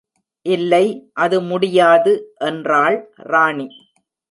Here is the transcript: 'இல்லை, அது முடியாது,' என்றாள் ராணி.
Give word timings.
'இல்லை, 0.45 0.85
அது 1.13 1.41
முடியாது,' 1.41 2.13
என்றாள் 2.39 2.97
ராணி. 3.27 3.67